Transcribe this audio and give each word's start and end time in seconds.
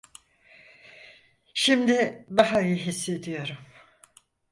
Şimdi 1.53 2.25
daha 2.37 2.61
iyi 2.61 2.75
hissediyorum. 2.75 3.57